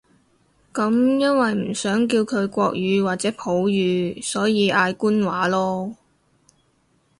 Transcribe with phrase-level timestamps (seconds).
[0.73, 5.93] 噉因為唔想叫佢國語或者普語，所以嗌官話囉